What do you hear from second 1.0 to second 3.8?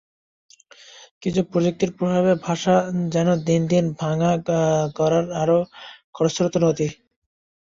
কিন্তু প্রযুক্তির প্রভাবে ভাষা যেন দিন